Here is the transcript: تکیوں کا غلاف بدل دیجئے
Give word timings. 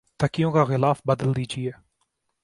تکیوں 0.19 0.51
کا 0.51 0.63
غلاف 0.63 1.01
بدل 1.05 1.35
دیجئے 1.35 1.71